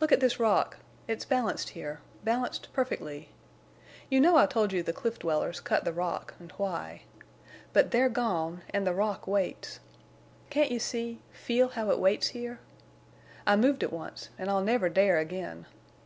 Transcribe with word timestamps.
"Look 0.00 0.10
at 0.10 0.20
this 0.20 0.40
rock. 0.40 0.78
It's 1.06 1.26
balanced 1.26 1.76
here—balanced 1.76 2.72
perfectly. 2.72 3.28
You 4.08 4.18
know 4.18 4.38
I 4.38 4.46
told 4.46 4.72
you 4.72 4.82
the 4.82 4.94
cliff 4.94 5.18
dwellers 5.18 5.60
cut 5.60 5.84
the 5.84 5.92
rock, 5.92 6.32
and 6.40 6.50
why. 6.52 7.02
But 7.74 7.90
they're 7.90 8.08
gone 8.08 8.62
and 8.72 8.86
the 8.86 8.94
rock 8.94 9.26
waits. 9.26 9.80
Can't 10.48 10.70
you 10.70 10.78
see—feel 10.78 11.68
how 11.68 11.90
it 11.90 11.98
waits 12.00 12.28
here? 12.28 12.58
I 13.46 13.54
moved 13.56 13.82
it 13.82 13.92
once, 13.92 14.30
and 14.38 14.48
I'll 14.48 14.62
never 14.64 14.88
dare 14.88 15.18
again. 15.18 15.66